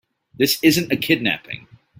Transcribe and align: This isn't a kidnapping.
This 0.33 0.57
isn't 0.63 0.91
a 0.91 0.97
kidnapping. 0.97 1.67